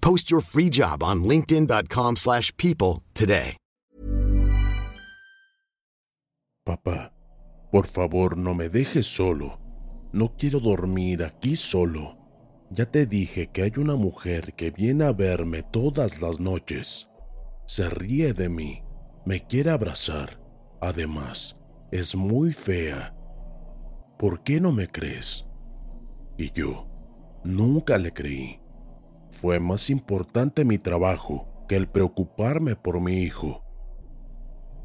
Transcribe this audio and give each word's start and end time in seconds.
Post 0.00 0.30
your 0.30 0.42
free 0.42 0.68
job 0.70 1.02
on 1.02 1.24
linkedin.com/people 1.24 2.16
slash 2.16 2.52
people 2.56 3.02
today. 3.14 3.56
Papá, 6.64 7.12
por 7.72 7.86
favor 7.86 8.36
no 8.36 8.54
me 8.54 8.68
dejes 8.68 9.06
solo. 9.06 9.58
No 10.12 10.36
quiero 10.36 10.60
dormir 10.60 11.24
aquí 11.24 11.56
solo. 11.56 12.16
Ya 12.70 12.86
te 12.86 13.06
dije 13.06 13.48
que 13.48 13.62
hay 13.62 13.72
una 13.76 13.96
mujer 13.96 14.54
que 14.54 14.70
viene 14.70 15.04
a 15.04 15.12
verme 15.12 15.62
todas 15.62 16.20
las 16.22 16.38
noches. 16.38 17.08
Se 17.66 17.88
ríe 17.88 18.32
de 18.32 18.48
mí, 18.48 18.82
me 19.24 19.46
quiere 19.46 19.70
abrazar. 19.70 20.40
Además, 20.80 21.56
es 21.90 22.14
muy 22.14 22.52
fea. 22.52 23.16
¿Por 24.18 24.42
qué 24.44 24.60
no 24.60 24.70
me 24.70 24.86
crees? 24.86 25.46
Y 26.36 26.52
yo 26.52 26.86
nunca 27.42 27.98
le 27.98 28.12
creí. 28.12 28.59
Fue 29.40 29.58
más 29.58 29.88
importante 29.88 30.66
mi 30.66 30.76
trabajo 30.76 31.48
que 31.66 31.74
el 31.74 31.88
preocuparme 31.88 32.76
por 32.76 33.00
mi 33.00 33.22
hijo. 33.22 33.64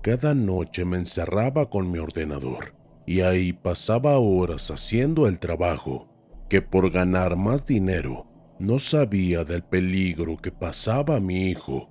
Cada 0.01 0.33
noche 0.33 0.85
me 0.85 0.95
encerraba 0.95 1.69
con 1.69 1.91
mi 1.91 1.99
ordenador 1.99 2.73
y 3.05 3.19
ahí 3.19 3.51
pasaba 3.51 4.17
horas 4.17 4.71
haciendo 4.71 5.27
el 5.27 5.39
trabajo, 5.39 6.07
que 6.47 6.61
por 6.61 6.89
ganar 6.89 7.35
más 7.35 7.65
dinero 7.65 8.27
no 8.57 8.79
sabía 8.79 9.43
del 9.43 9.61
peligro 9.61 10.37
que 10.37 10.53
pasaba 10.53 11.19
mi 11.19 11.49
hijo. 11.49 11.89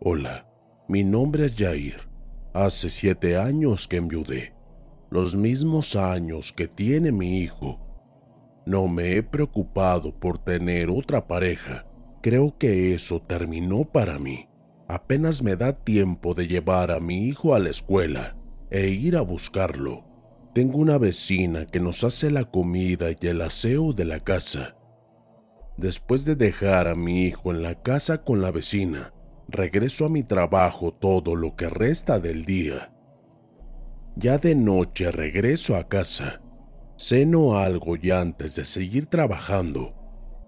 Hola, 0.00 0.48
mi 0.88 1.04
nombre 1.04 1.44
es 1.44 1.54
Jair. 1.54 2.08
Hace 2.54 2.88
siete 2.88 3.36
años 3.36 3.86
que 3.86 3.98
enviudé, 3.98 4.54
los 5.10 5.36
mismos 5.36 5.96
años 5.96 6.54
que 6.54 6.66
tiene 6.66 7.12
mi 7.12 7.40
hijo. 7.40 7.85
No 8.66 8.88
me 8.88 9.16
he 9.16 9.22
preocupado 9.22 10.12
por 10.12 10.38
tener 10.38 10.90
otra 10.90 11.28
pareja. 11.28 11.86
Creo 12.20 12.58
que 12.58 12.94
eso 12.94 13.22
terminó 13.22 13.84
para 13.84 14.18
mí. 14.18 14.48
Apenas 14.88 15.40
me 15.40 15.54
da 15.54 15.72
tiempo 15.72 16.34
de 16.34 16.48
llevar 16.48 16.90
a 16.90 16.98
mi 16.98 17.28
hijo 17.28 17.54
a 17.54 17.60
la 17.60 17.70
escuela 17.70 18.36
e 18.70 18.88
ir 18.88 19.16
a 19.16 19.20
buscarlo. 19.20 20.04
Tengo 20.52 20.78
una 20.78 20.98
vecina 20.98 21.64
que 21.66 21.78
nos 21.78 22.02
hace 22.02 22.30
la 22.32 22.44
comida 22.44 23.10
y 23.12 23.26
el 23.28 23.40
aseo 23.42 23.92
de 23.92 24.04
la 24.04 24.18
casa. 24.18 24.76
Después 25.76 26.24
de 26.24 26.34
dejar 26.34 26.88
a 26.88 26.96
mi 26.96 27.24
hijo 27.24 27.52
en 27.52 27.62
la 27.62 27.80
casa 27.82 28.24
con 28.24 28.42
la 28.42 28.50
vecina, 28.50 29.12
regreso 29.48 30.06
a 30.06 30.08
mi 30.08 30.24
trabajo 30.24 30.92
todo 30.92 31.36
lo 31.36 31.54
que 31.54 31.68
resta 31.68 32.18
del 32.18 32.44
día. 32.44 32.92
Ya 34.16 34.38
de 34.38 34.56
noche 34.56 35.12
regreso 35.12 35.76
a 35.76 35.86
casa, 35.86 36.40
ceno 36.96 37.58
algo 37.58 37.96
y 37.96 38.10
antes 38.10 38.56
de 38.56 38.64
seguir 38.64 39.06
trabajando, 39.06 39.94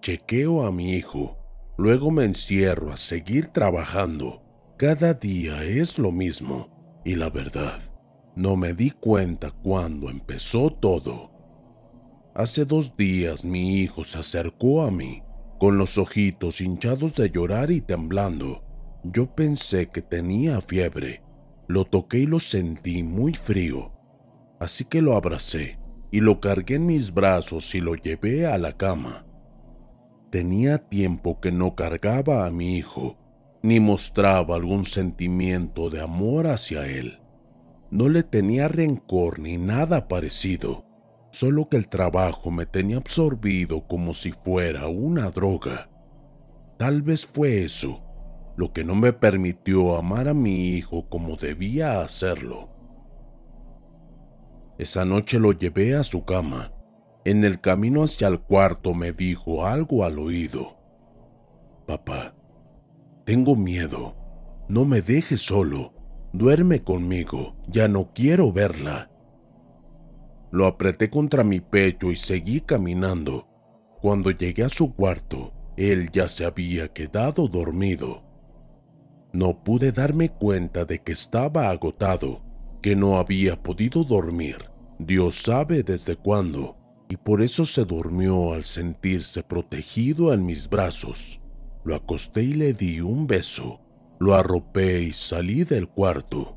chequeo 0.01 0.65
a 0.65 0.73
mi 0.73 0.95
hijo, 0.95 1.39
luego 1.77 2.11
me 2.11 2.25
encierro 2.25 2.91
a 2.91 2.97
seguir 2.97 3.49
trabajando. 3.49 4.43
Cada 4.79 5.15
día 5.15 5.65
es 5.65 5.99
lo 5.99 6.11
mismo 6.11 7.03
y 7.05 7.17
la 7.17 7.31
verdad, 7.31 7.81
no 8.35 8.57
me 8.57 8.73
di 8.73 8.91
cuenta 8.91 9.51
cuando 9.51 10.09
empezó 10.09 10.71
todo. 10.71 11.33
Hace 12.35 12.65
dos 12.65 12.97
días 12.97 13.45
mi 13.45 13.81
hijo 13.81 14.05
se 14.05 14.19
acercó 14.19 14.83
a 14.83 14.91
mí, 14.91 15.23
con 15.59 15.77
los 15.77 15.99
ojitos 15.99 16.61
hinchados 16.61 17.15
de 17.15 17.31
llorar 17.31 17.71
y 17.71 17.81
temblando. 17.81 18.65
Yo 19.03 19.35
pensé 19.35 19.89
que 19.89 20.03
tenía 20.03 20.61
fiebre. 20.61 21.23
Lo 21.67 21.85
toqué 21.85 22.21
y 22.21 22.27
lo 22.27 22.39
sentí 22.39 23.03
muy 23.03 23.35
frío. 23.35 23.93
Así 24.61 24.85
que 24.85 25.03
lo 25.03 25.17
abracé 25.17 25.79
y 26.11 26.21
lo 26.21 26.41
cargué 26.41 26.77
en 26.77 26.87
mis 26.87 27.13
brazos 27.13 27.75
y 27.75 27.81
lo 27.81 27.95
llevé 27.95 28.47
a 28.47 28.59
la 28.59 28.77
cama. 28.77 29.27
Tenía 30.31 30.79
tiempo 30.79 31.41
que 31.41 31.53
no 31.53 31.75
cargaba 31.75 32.47
a 32.47 32.51
mi 32.51 32.77
hijo, 32.77 33.17
ni 33.63 33.81
mostraba 33.81 34.57
algún 34.57 34.85
sentimiento 34.85 35.91
de 35.91 36.01
amor 36.01 36.47
hacia 36.47 36.87
él. 36.87 37.19
No 37.91 38.09
le 38.09 38.23
tenía 38.23 38.69
rencor 38.69 39.39
ni 39.39 39.57
nada 39.57 40.09
parecido, 40.09 40.85
solo 41.31 41.69
que 41.69 41.77
el 41.77 41.89
trabajo 41.89 42.51
me 42.51 42.67
tenía 42.67 42.99
absorbido 42.99 43.87
como 43.87 44.15
si 44.15 44.33
fuera 44.33 44.89
una 44.89 45.31
droga. 45.31 45.89
Tal 46.77 47.03
vez 47.03 47.27
fue 47.27 47.65
eso 47.65 48.03
lo 48.59 48.73
que 48.73 48.85
no 48.85 48.97
me 48.97 49.13
permitió 49.13 49.97
amar 49.97 50.27
a 50.27 50.35
mi 50.35 50.71
hijo 50.71 51.09
como 51.09 51.37
debía 51.37 52.01
hacerlo. 52.01 52.69
Esa 54.79 55.05
noche 55.05 55.41
lo 55.41 55.53
llevé 55.53 55.97
a 55.97 56.05
su 56.05 56.25
cama. 56.25 56.73
En 57.25 57.45
el 57.45 57.61
camino 57.61 58.05
hacia 58.05 58.29
el 58.29 58.41
cuarto 58.41 58.95
me 58.95 59.13
dijo 59.13 59.67
algo 59.67 60.05
al 60.05 60.19
oído. 60.19 60.79
Papá, 61.87 62.35
tengo 63.25 63.57
miedo. 63.57 64.15
No 64.69 64.85
me 64.85 65.03
dejes 65.03 65.41
solo. 65.41 65.93
Duerme 66.33 66.83
conmigo. 66.83 67.57
Ya 67.67 67.89
no 67.89 68.13
quiero 68.15 68.53
verla. 68.53 69.11
Lo 70.51 70.67
apreté 70.67 71.11
contra 71.11 71.43
mi 71.43 71.61
pecho 71.61 72.11
y 72.11 72.17
seguí 72.17 72.61
caminando. 72.61 73.49
Cuando 74.01 74.31
llegué 74.31 74.63
a 74.63 74.69
su 74.69 74.95
cuarto, 74.95 75.53
él 75.77 76.11
ya 76.13 76.29
se 76.29 76.45
había 76.45 76.93
quedado 76.93 77.49
dormido. 77.49 78.23
No 79.33 79.63
pude 79.63 79.93
darme 79.93 80.31
cuenta 80.31 80.85
de 80.85 81.01
que 81.01 81.13
estaba 81.13 81.69
agotado, 81.69 82.43
que 82.81 82.97
no 82.97 83.19
había 83.19 83.63
podido 83.63 84.05
dormir, 84.05 84.57
Dios 84.99 85.43
sabe 85.43 85.83
desde 85.83 86.17
cuándo, 86.17 86.77
y 87.09 87.17
por 87.17 87.43
eso 87.43 87.65
se 87.65 87.85
durmió 87.85 88.53
al 88.53 88.65
sentirse 88.65 89.43
protegido 89.43 90.33
en 90.33 90.45
mis 90.45 90.69
brazos. 90.69 91.41
Lo 91.85 91.95
acosté 91.95 92.43
y 92.43 92.53
le 92.53 92.73
di 92.73 93.01
un 93.01 93.27
beso, 93.27 93.81
lo 94.19 94.35
arropé 94.35 95.03
y 95.03 95.13
salí 95.13 95.65
del 95.65 95.89
cuarto. 95.89 96.57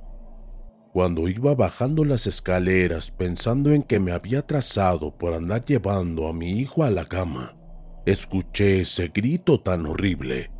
Cuando 0.94 1.30
iba 1.30 1.56
bajando 1.56 2.04
las 2.04 2.28
escaleras 2.28 3.12
pensando 3.12 3.72
en 3.72 3.84
que 3.84 4.00
me 4.00 4.12
había 4.12 4.46
trazado 4.46 5.18
por 5.18 5.34
andar 5.34 5.64
llevando 5.64 6.28
a 6.28 6.34
mi 6.34 6.52
hijo 6.52 6.84
a 6.84 6.92
la 6.92 7.06
cama, 7.06 7.56
escuché 8.06 8.82
ese 8.82 9.08
grito 9.08 9.62
tan 9.62 9.86
horrible 9.86 10.52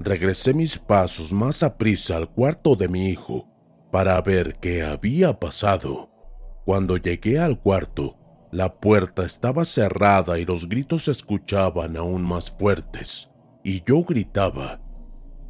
regresé 0.00 0.54
mis 0.54 0.78
pasos 0.78 1.32
más 1.32 1.62
a 1.62 1.76
prisa 1.76 2.16
al 2.16 2.30
cuarto 2.30 2.76
de 2.76 2.88
mi 2.88 3.08
hijo 3.08 3.48
para 3.90 4.20
ver 4.20 4.56
qué 4.60 4.82
había 4.82 5.38
pasado. 5.38 6.10
Cuando 6.64 6.96
llegué 6.96 7.38
al 7.38 7.60
cuarto, 7.60 8.16
la 8.50 8.74
puerta 8.80 9.24
estaba 9.24 9.64
cerrada 9.64 10.38
y 10.38 10.44
los 10.44 10.68
gritos 10.68 11.04
se 11.04 11.10
escuchaban 11.10 11.96
aún 11.96 12.22
más 12.22 12.50
fuertes, 12.50 13.30
y 13.62 13.82
yo 13.84 14.02
gritaba, 14.04 14.80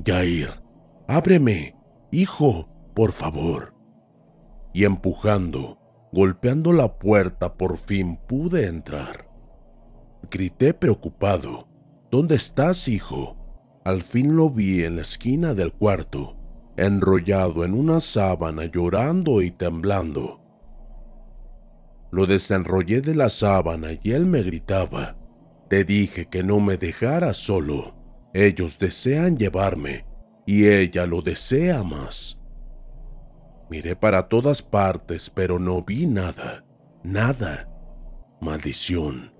Jair, 0.04 0.62
ábreme, 1.06 1.76
hijo, 2.10 2.68
por 2.94 3.12
favor. 3.12 3.74
Y 4.72 4.84
empujando, 4.84 5.78
golpeando 6.12 6.72
la 6.72 6.98
puerta, 6.98 7.54
por 7.54 7.78
fin 7.78 8.16
pude 8.28 8.66
entrar. 8.66 9.28
Grité 10.30 10.74
preocupado. 10.74 11.68
¿Dónde 12.10 12.36
estás, 12.36 12.88
hijo? 12.88 13.36
Al 13.84 14.02
fin 14.02 14.36
lo 14.36 14.50
vi 14.50 14.84
en 14.84 14.96
la 14.96 15.02
esquina 15.02 15.54
del 15.54 15.72
cuarto, 15.72 16.37
enrollado 16.78 17.64
en 17.64 17.74
una 17.74 17.98
sábana, 17.98 18.64
llorando 18.66 19.42
y 19.42 19.50
temblando. 19.50 20.40
Lo 22.12 22.24
desenrollé 22.24 23.00
de 23.00 23.16
la 23.16 23.28
sábana 23.28 23.88
y 24.00 24.12
él 24.12 24.26
me 24.26 24.42
gritaba, 24.44 25.16
te 25.68 25.84
dije 25.84 26.26
que 26.26 26.44
no 26.44 26.60
me 26.60 26.76
dejaras 26.76 27.36
solo. 27.36 27.96
Ellos 28.32 28.78
desean 28.78 29.36
llevarme 29.36 30.06
y 30.46 30.68
ella 30.68 31.04
lo 31.04 31.20
desea 31.20 31.82
más. 31.82 32.38
Miré 33.68 33.96
para 33.96 34.28
todas 34.28 34.62
partes, 34.62 35.28
pero 35.30 35.58
no 35.58 35.82
vi 35.82 36.06
nada, 36.06 36.64
nada. 37.02 37.68
Maldición. 38.40 39.32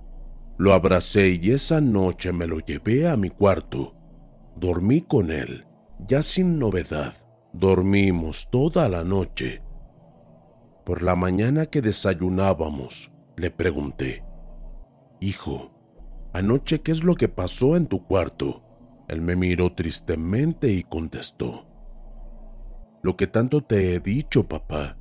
Lo 0.59 0.73
abracé 0.73 1.39
y 1.41 1.53
esa 1.53 1.81
noche 1.81 2.33
me 2.33 2.49
lo 2.49 2.59
llevé 2.59 3.09
a 3.09 3.17
mi 3.17 3.31
cuarto. 3.31 3.95
Dormí 4.57 5.03
con 5.03 5.31
él, 5.31 5.65
ya 6.09 6.21
sin 6.21 6.59
novedad. 6.59 7.15
Dormimos 7.53 8.51
toda 8.51 8.89
la 8.91 9.05
noche. 9.05 9.63
Por 10.85 11.03
la 11.03 11.17
mañana 11.17 11.67
que 11.67 11.81
desayunábamos, 11.81 13.11
le 13.37 13.51
pregunté, 13.51 14.23
Hijo, 15.21 15.73
anoche 16.33 16.83
qué 16.83 16.93
es 16.93 17.03
lo 17.05 17.15
que 17.15 17.29
pasó 17.29 17.77
en 17.77 17.87
tu 17.87 18.05
cuarto? 18.05 18.63
Él 19.09 19.23
me 19.23 19.35
miró 19.35 19.73
tristemente 19.73 20.71
y 20.71 20.83
contestó, 20.83 21.67
Lo 23.03 23.17
que 23.17 23.27
tanto 23.27 23.63
te 23.63 23.95
he 23.95 24.01
dicho, 24.01 24.47
papá, 24.47 24.99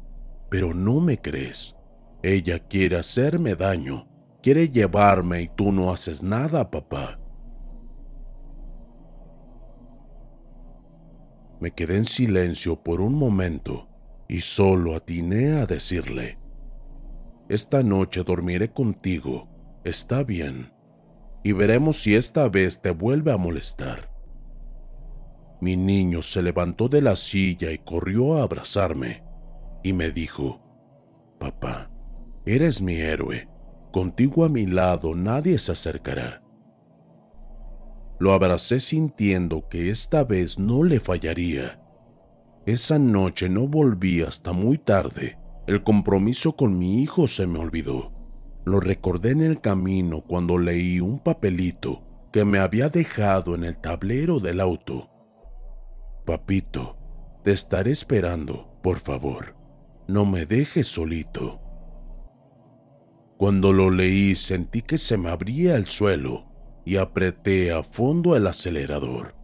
pero 0.49 0.73
no 0.73 1.01
me 1.01 1.19
crees. 1.19 1.75
Ella 2.23 2.59
quiere 2.59 2.95
hacerme 2.95 3.55
daño, 3.55 4.07
quiere 4.41 4.69
llevarme 4.69 5.41
y 5.41 5.49
tú 5.49 5.73
no 5.73 5.91
haces 5.91 6.23
nada, 6.23 6.71
papá. 6.71 7.19
Me 11.59 11.71
quedé 11.71 11.98
en 11.98 12.06
silencio 12.06 12.83
por 12.83 13.01
un 13.01 13.15
momento 13.15 13.88
y 14.27 14.42
solo 14.42 14.95
atiné 14.95 15.54
a 15.54 15.65
decirle, 15.65 16.38
Esta 17.50 17.83
noche 17.83 18.24
dormiré 18.24 18.71
contigo, 18.71 19.48
está 19.83 20.24
bien 20.24 20.77
y 21.48 21.54
veremos 21.54 22.01
si 22.01 22.13
esta 22.13 22.50
vez 22.50 22.81
te 22.81 22.92
vuelve 22.92 23.31
a 23.31 23.38
molestar. 23.38 24.12
Mi 25.62 25.77
niño 25.77 26.21
se 26.21 26.42
levantó 26.42 26.89
de 26.89 27.01
la 27.01 27.15
silla 27.15 27.71
y 27.71 27.77
corrió 27.77 28.36
a 28.36 28.44
abrazarme 28.44 29.24
y 29.81 29.94
me 29.94 30.12
dijo, 30.12 30.62
Papá, 31.39 31.89
eres 32.45 32.81
mi 32.81 32.95
héroe, 32.98 33.48
contigo 33.94 34.44
a 34.44 34.50
mi 34.50 34.65
lado 34.65 35.15
nadie 35.15 35.57
se 35.57 35.71
acercará. 35.71 36.44
Lo 38.19 38.34
abracé 38.34 38.80
sintiendo 38.80 39.68
que 39.69 39.90
esta 39.90 40.24
vez 40.24 40.58
no 40.58 40.84
le 40.84 41.00
fallaría. 41.00 41.80
Esa 42.66 42.98
noche 42.98 43.48
no 43.48 43.68
volví 43.68 44.22
hasta 44.22 44.54
muy 44.54 44.78
tarde. 44.78 45.38
El 45.68 45.84
compromiso 45.84 46.56
con 46.56 46.78
mi 46.78 47.02
hijo 47.04 47.28
se 47.28 47.46
me 47.46 47.60
olvidó. 47.60 48.12
Lo 48.66 48.80
recordé 48.80 49.31
en 49.31 49.42
el 49.42 49.62
camino 49.62 50.22
cuando 50.22 50.58
leí 50.58 51.00
un 51.00 51.19
papelito 51.19 52.04
que 52.31 52.44
me 52.44 52.60
había 52.60 52.90
dejado 52.90 53.56
en 53.56 53.64
el 53.64 53.78
tablero 53.78 54.40
del 54.40 54.60
auto. 54.60 55.10
Papito, 56.25 56.98
te 57.44 57.52
estaré 57.52 57.92
esperando, 57.92 58.80
por 58.81 58.98
favor. 58.98 59.56
No 60.08 60.25
me 60.25 60.46
dejes 60.46 60.88
solito. 60.88 61.62
Cuando 63.38 63.72
lo 63.72 63.92
leí 63.92 64.36
sentí 64.36 64.81
que 64.81 64.98
se 64.98 65.18
me 65.18 65.30
abría 65.30 65.75
el 65.75 65.86
suelo 65.86 66.46
y 66.88 66.95
apreté 66.95 67.74
a 67.74 67.84
fondo 67.84 68.38
el 68.38 68.48
acelerador. 68.48 69.36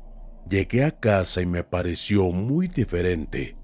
Llegué 0.50 0.86
a 0.86 0.92
casa 0.92 1.42
y 1.42 1.45
me 1.45 1.66
pareció 1.66 2.31
muy 2.31 2.69
diferente, 2.69 3.57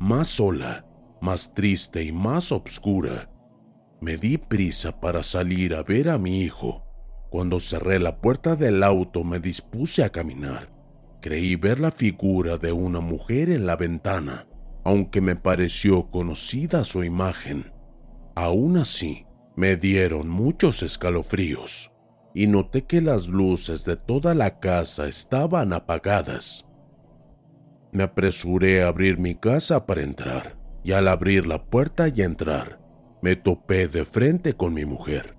más 0.00 0.26
sola, 0.26 0.84
más 1.20 1.54
triste 1.54 2.02
y 2.02 2.10
más 2.10 2.50
oscura. 2.50 3.30
Me 4.00 4.16
di 4.16 4.36
prisa 4.36 4.98
para 4.98 5.22
salir 5.22 5.76
a 5.76 5.84
ver 5.84 6.10
a 6.10 6.18
mi 6.18 6.42
hijo. 6.42 6.84
Cuando 7.30 7.60
cerré 7.60 8.00
la 8.00 8.20
puerta 8.20 8.56
del 8.56 8.82
auto 8.82 9.22
me 9.22 9.38
dispuse 9.38 10.02
a 10.02 10.10
caminar. 10.10 10.72
Creí 11.20 11.54
ver 11.54 11.78
la 11.78 11.92
figura 11.92 12.58
de 12.58 12.72
una 12.72 12.98
mujer 12.98 13.48
en 13.50 13.64
la 13.64 13.76
ventana, 13.76 14.48
aunque 14.82 15.20
me 15.20 15.36
pareció 15.36 16.10
conocida 16.10 16.82
su 16.82 17.04
imagen. 17.04 17.72
Aún 18.34 18.76
así, 18.76 19.24
me 19.54 19.76
dieron 19.76 20.28
muchos 20.28 20.82
escalofríos 20.82 21.92
y 22.34 22.46
noté 22.46 22.84
que 22.84 23.00
las 23.00 23.28
luces 23.28 23.84
de 23.84 23.96
toda 23.96 24.34
la 24.34 24.60
casa 24.60 25.06
estaban 25.06 25.72
apagadas. 25.72 26.64
Me 27.92 28.04
apresuré 28.04 28.82
a 28.82 28.88
abrir 28.88 29.18
mi 29.18 29.34
casa 29.34 29.86
para 29.86 30.02
entrar, 30.02 30.56
y 30.84 30.92
al 30.92 31.08
abrir 31.08 31.46
la 31.46 31.64
puerta 31.64 32.08
y 32.08 32.22
entrar, 32.22 32.80
me 33.20 33.36
topé 33.36 33.88
de 33.88 34.04
frente 34.04 34.54
con 34.54 34.74
mi 34.74 34.84
mujer. 34.84 35.36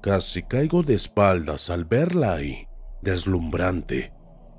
Casi 0.00 0.42
caigo 0.42 0.82
de 0.82 0.94
espaldas 0.94 1.70
al 1.70 1.84
verla 1.84 2.34
ahí, 2.34 2.66
deslumbrante, 3.02 4.12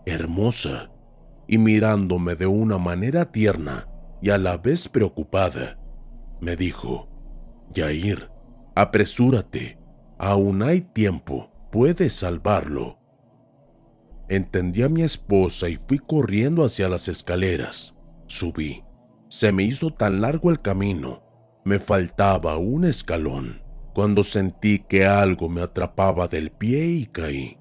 hermosa, 0.05 0.91
y 1.47 1.57
mirándome 1.57 2.35
de 2.35 2.47
una 2.47 2.77
manera 2.77 3.31
tierna 3.31 3.87
y 4.21 4.29
a 4.29 4.37
la 4.37 4.57
vez 4.57 4.87
preocupada. 4.87 5.77
Me 6.39 6.55
dijo, 6.55 7.09
Yair, 7.73 8.29
apresúrate, 8.75 9.77
aún 10.27 10.63
hay 10.63 10.81
tiempo, 10.81 11.51
puedes 11.71 12.13
salvarlo. 12.13 12.99
Entendí 14.29 14.83
a 14.83 14.89
mi 14.89 15.03
esposa 15.03 15.69
y 15.69 15.77
fui 15.77 15.99
corriendo 15.99 16.63
hacia 16.63 16.89
las 16.89 17.07
escaleras. 17.07 17.95
Subí. 18.27 18.83
Se 19.27 19.51
me 19.51 19.63
hizo 19.63 19.91
tan 19.91 20.21
largo 20.21 20.49
el 20.49 20.61
camino 20.61 21.23
me 21.65 21.79
faltaba 21.79 22.57
un 22.57 22.83
escalón 22.83 23.61
cuando 23.93 24.23
sentí 24.23 24.79
que 24.79 25.05
algo 25.05 25.49
me 25.49 25.61
atrapaba 25.61 26.27
del 26.27 26.51
pie 26.51 26.87
y 26.87 27.05
caí. 27.05 27.57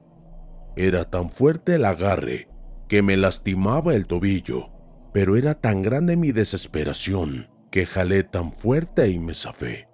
Era 0.76 1.05
tan 1.05 1.31
fuerte 1.31 1.76
el 1.76 1.85
agarre 1.85 2.49
que 2.88 3.03
me 3.03 3.17
lastimaba 3.17 3.94
el 3.94 4.06
tobillo, 4.06 4.70
pero 5.12 5.37
era 5.37 5.55
tan 5.55 5.82
grande 5.82 6.17
mi 6.17 6.32
desesperación 6.32 7.49
que 7.71 7.87
jalé 7.87 8.25
tan 8.25 8.52
fuerte 8.52 9.09
y 9.09 9.19
me 9.19 9.35
zafé. 9.35 9.88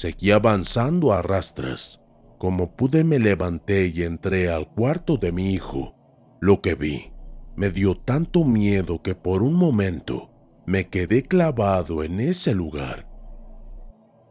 Seguí 0.00 0.30
avanzando 0.30 1.12
a 1.12 1.22
rastras. 1.22 2.00
Como 2.38 2.76
pude 2.76 3.02
me 3.02 3.18
levanté 3.18 3.88
y 3.92 4.04
entré 4.04 4.48
al 4.48 4.68
cuarto 4.68 5.16
de 5.16 5.32
mi 5.32 5.52
hijo. 5.52 5.96
Lo 6.40 6.60
que 6.60 6.76
vi 6.76 7.10
me 7.56 7.70
dio 7.70 7.96
tanto 7.96 8.44
miedo 8.44 9.02
que 9.02 9.16
por 9.16 9.42
un 9.42 9.54
momento 9.54 10.30
me 10.66 10.86
quedé 10.86 11.24
clavado 11.24 12.04
en 12.04 12.20
ese 12.20 12.54
lugar. 12.54 13.08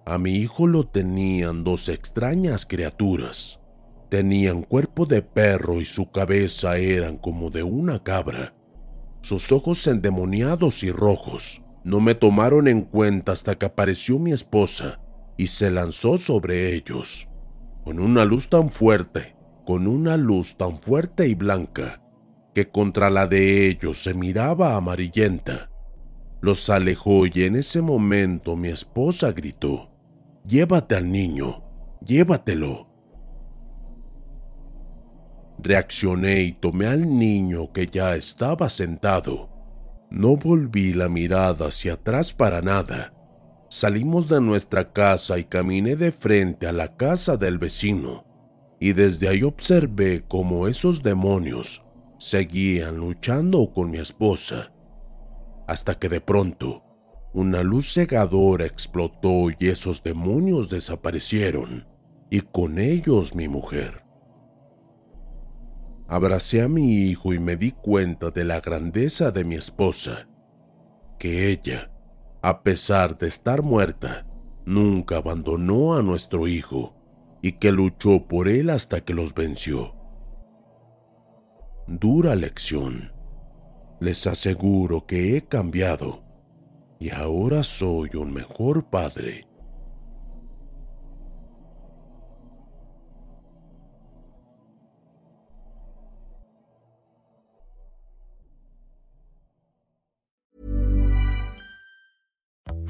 A 0.05 0.17
mi 0.17 0.35
hijo 0.37 0.67
lo 0.67 0.87
tenían 0.87 1.65
dos 1.65 1.89
extrañas 1.89 2.65
criaturas. 2.65 3.59
Tenían 4.07 4.63
cuerpo 4.63 5.05
de 5.05 5.21
perro 5.21 5.81
y 5.81 5.85
su 5.85 6.11
cabeza 6.11 6.77
eran 6.77 7.17
como 7.17 7.49
de 7.49 7.63
una 7.63 8.01
cabra. 8.01 8.55
Sus 9.19 9.51
ojos 9.51 9.85
endemoniados 9.85 10.81
y 10.83 10.91
rojos 10.91 11.61
no 11.83 11.99
me 11.99 12.15
tomaron 12.15 12.69
en 12.69 12.83
cuenta 12.83 13.33
hasta 13.33 13.57
que 13.57 13.65
apareció 13.65 14.17
mi 14.17 14.31
esposa 14.31 15.01
y 15.37 15.47
se 15.47 15.71
lanzó 15.71 16.17
sobre 16.17 16.73
ellos. 16.73 17.27
Con 17.83 17.99
una 17.99 18.25
luz 18.25 18.49
tan 18.49 18.69
fuerte, 18.69 19.35
con 19.65 19.87
una 19.87 20.17
luz 20.17 20.57
tan 20.57 20.77
fuerte 20.77 21.27
y 21.27 21.35
blanca, 21.35 22.01
que 22.53 22.69
contra 22.69 23.09
la 23.09 23.27
de 23.27 23.67
ellos 23.67 24.03
se 24.03 24.13
miraba 24.13 24.75
amarillenta 24.75 25.69
los 26.41 26.69
alejó 26.69 27.25
y 27.25 27.43
en 27.43 27.55
ese 27.55 27.81
momento 27.81 28.55
mi 28.55 28.69
esposa 28.69 29.31
gritó, 29.31 29.89
Llévate 30.45 30.95
al 30.95 31.11
niño, 31.11 31.63
llévatelo. 32.05 32.87
Reaccioné 35.59 36.41
y 36.43 36.51
tomé 36.53 36.85
al 36.85 37.17
niño 37.17 37.73
que 37.73 37.87
ya 37.87 38.15
estaba 38.15 38.69
sentado. 38.69 39.49
No 40.09 40.37
volví 40.37 40.93
la 40.93 41.09
mirada 41.09 41.67
hacia 41.67 41.93
atrás 41.93 42.33
para 42.33 42.61
nada. 42.61 43.13
Salimos 43.69 44.29
de 44.29 44.41
nuestra 44.41 44.93
casa 44.93 45.37
y 45.37 45.43
caminé 45.43 45.95
de 45.95 46.11
frente 46.11 46.67
a 46.67 46.73
la 46.73 46.95
casa 46.95 47.37
del 47.37 47.57
vecino, 47.57 48.25
y 48.79 48.93
desde 48.93 49.27
ahí 49.27 49.43
observé 49.43 50.23
cómo 50.27 50.67
esos 50.67 51.03
demonios 51.03 51.83
seguían 52.17 52.97
luchando 52.97 53.71
con 53.73 53.91
mi 53.91 53.97
esposa 53.97 54.71
hasta 55.67 55.95
que 55.95 56.09
de 56.09 56.21
pronto 56.21 56.83
una 57.33 57.61
luz 57.61 57.93
cegadora 57.93 58.65
explotó 58.65 59.51
y 59.59 59.67
esos 59.67 60.01
demonios 60.01 60.69
desaparecieron, 60.69 61.85
y 62.31 62.41
con 62.41 62.79
ellos 62.79 63.35
mi 63.35 63.47
mujer. 63.47 64.03
Abracé 66.07 66.61
a 66.61 66.69
mi 66.69 67.01
hijo 67.01 67.33
y 67.33 67.39
me 67.39 67.57
di 67.57 67.73
cuenta 67.73 68.31
de 68.31 68.45
la 68.45 68.61
grandeza 68.61 69.29
de 69.31 69.43
mi 69.43 69.55
esposa, 69.55 70.27
que 71.19 71.51
ella, 71.51 71.91
a 72.41 72.63
pesar 72.63 73.17
de 73.17 73.27
estar 73.27 73.61
muerta, 73.61 74.25
nunca 74.65 75.17
abandonó 75.17 75.95
a 75.95 76.03
nuestro 76.03 76.47
hijo 76.47 76.95
y 77.41 77.53
que 77.53 77.71
luchó 77.71 78.27
por 78.27 78.47
él 78.47 78.69
hasta 78.69 79.01
que 79.01 79.13
los 79.13 79.33
venció. 79.33 79.95
Dura 81.87 82.35
lección. 82.35 83.13
Les 83.99 84.27
aseguro 84.27 85.05
que 85.05 85.35
he 85.37 85.45
cambiado 85.45 86.23
y 86.99 87.11
ahora 87.11 87.63
soy 87.63 88.11
un 88.15 88.33
mejor 88.33 88.89
padre. 88.89 89.47